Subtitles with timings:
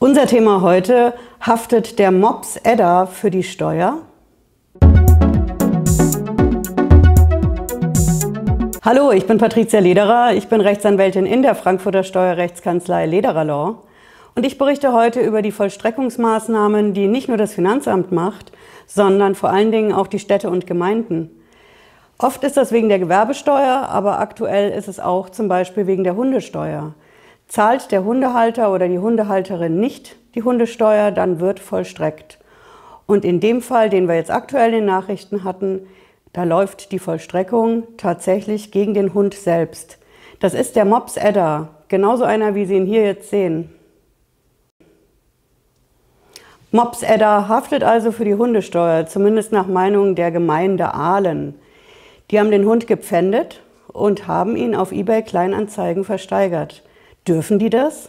[0.00, 3.98] Unser Thema heute, haftet der Mops Edda für die Steuer?
[8.84, 10.34] Hallo, ich bin Patricia Lederer.
[10.34, 13.82] Ich bin Rechtsanwältin in der Frankfurter Steuerrechtskanzlei Lederer Law.
[14.36, 18.52] Und ich berichte heute über die Vollstreckungsmaßnahmen, die nicht nur das Finanzamt macht,
[18.86, 21.28] sondern vor allen Dingen auch die Städte und Gemeinden.
[22.18, 26.14] Oft ist das wegen der Gewerbesteuer, aber aktuell ist es auch zum Beispiel wegen der
[26.14, 26.94] Hundesteuer.
[27.48, 32.38] Zahlt der Hundehalter oder die Hundehalterin nicht die Hundesteuer, dann wird vollstreckt.
[33.06, 35.86] Und in dem Fall, den wir jetzt aktuell in den Nachrichten hatten,
[36.34, 39.98] da läuft die Vollstreckung tatsächlich gegen den Hund selbst.
[40.40, 43.70] Das ist der Mops Edda, genauso einer, wie Sie ihn hier jetzt sehen.
[46.70, 51.54] Mops Edda haftet also für die Hundesteuer, zumindest nach Meinung der Gemeinde Aalen.
[52.30, 56.82] Die haben den Hund gepfändet und haben ihn auf eBay Kleinanzeigen versteigert.
[57.28, 58.08] Dürfen die das?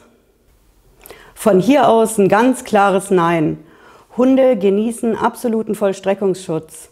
[1.35, 3.57] Von hier aus ein ganz klares Nein.
[4.15, 6.91] Hunde genießen absoluten Vollstreckungsschutz.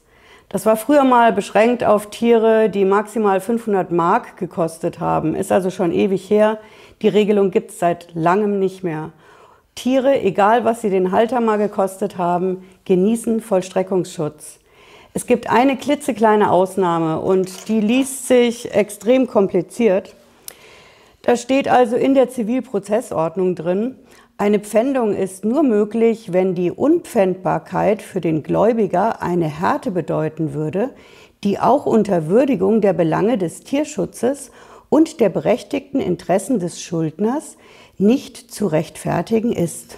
[0.49, 5.35] Das war früher mal beschränkt auf Tiere, die maximal 500 Mark gekostet haben.
[5.35, 6.57] Ist also schon ewig her.
[7.01, 9.11] Die Regelung gibt es seit langem nicht mehr.
[9.75, 14.59] Tiere, egal was sie den Halter mal gekostet haben, genießen Vollstreckungsschutz.
[15.13, 20.13] Es gibt eine klitzekleine Ausnahme und die liest sich extrem kompliziert.
[21.27, 23.95] Da steht also in der Zivilprozessordnung drin,
[24.37, 30.91] eine Pfändung ist nur möglich, wenn die Unpfändbarkeit für den Gläubiger eine Härte bedeuten würde,
[31.43, 34.51] die auch unter Würdigung der Belange des Tierschutzes
[34.87, 37.57] und der berechtigten Interessen des Schuldners
[37.97, 39.97] nicht zu rechtfertigen ist.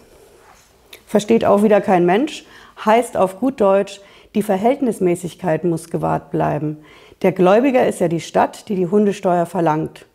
[1.05, 2.43] Versteht auch wieder kein Mensch,
[2.83, 4.01] heißt auf gut Deutsch,
[4.33, 6.77] die Verhältnismäßigkeit muss gewahrt bleiben.
[7.21, 10.07] Der Gläubiger ist ja die Stadt, die die Hundesteuer verlangt.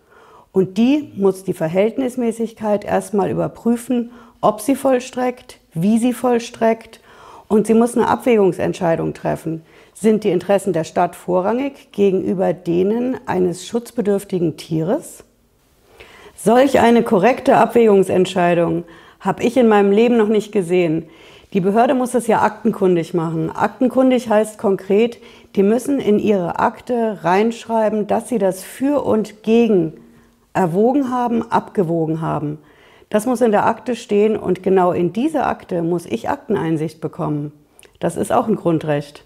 [0.55, 7.01] Und die muss die Verhältnismäßigkeit erstmal überprüfen, ob sie vollstreckt, wie sie vollstreckt.
[7.49, 9.63] Und sie muss eine Abwägungsentscheidung treffen.
[9.95, 15.25] Sind die Interessen der Stadt vorrangig gegenüber denen eines schutzbedürftigen Tieres?
[16.37, 18.85] Solch eine korrekte Abwägungsentscheidung
[19.19, 21.07] habe ich in meinem Leben noch nicht gesehen.
[21.53, 23.51] Die Behörde muss es ja aktenkundig machen.
[23.51, 25.19] Aktenkundig heißt konkret,
[25.57, 29.95] die müssen in ihre Akte reinschreiben, dass sie das für und gegen
[30.55, 32.59] erwogen haben, abgewogen haben.
[33.11, 37.53] Das muss in der Akte stehen und genau in diese Akte muss ich Akteneinsicht bekommen.
[38.01, 39.25] Das ist auch ein Grundrecht.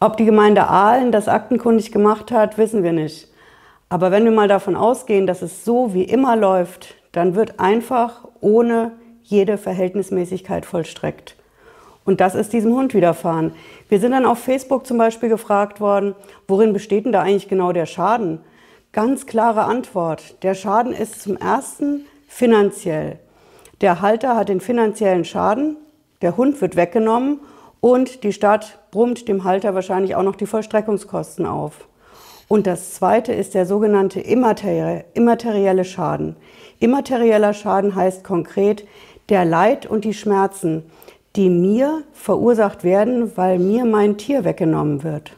[0.00, 3.28] Ob die Gemeinde Aalen das aktenkundig gemacht hat, wissen wir nicht.
[3.88, 8.26] Aber wenn wir mal davon ausgehen, dass es so wie immer läuft, dann wird einfach
[8.40, 11.36] ohne jede Verhältnismäßigkeit vollstreckt.
[12.04, 13.52] Und das ist diesem Hund widerfahren.
[13.88, 16.14] Wir sind dann auf Facebook zum Beispiel gefragt worden,
[16.48, 18.40] worin besteht denn da eigentlich genau der Schaden?
[18.92, 20.42] Ganz klare Antwort.
[20.42, 23.18] Der Schaden ist zum ersten finanziell.
[23.80, 25.78] Der Halter hat den finanziellen Schaden,
[26.20, 27.40] der Hund wird weggenommen
[27.80, 31.88] und die Stadt brummt dem Halter wahrscheinlich auch noch die Vollstreckungskosten auf.
[32.48, 36.36] Und das zweite ist der sogenannte immaterielle Schaden.
[36.78, 38.86] Immaterieller Schaden heißt konkret
[39.30, 40.84] der Leid und die Schmerzen,
[41.34, 45.32] die mir verursacht werden, weil mir mein Tier weggenommen wird.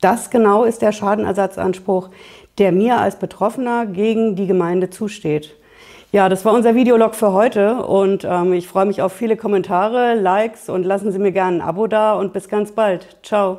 [0.00, 2.10] Das genau ist der Schadenersatzanspruch,
[2.58, 5.54] der mir als Betroffener gegen die Gemeinde zusteht.
[6.12, 10.14] Ja, das war unser Videolog für heute und ähm, ich freue mich auf viele Kommentare,
[10.14, 13.18] Likes und lassen Sie mir gerne ein Abo da und bis ganz bald.
[13.22, 13.58] Ciao.